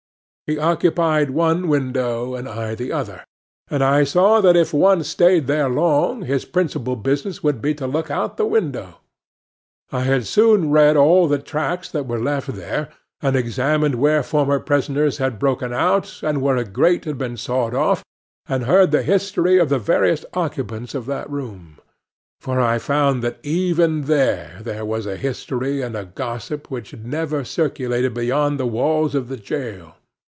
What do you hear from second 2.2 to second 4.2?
and I the other; and I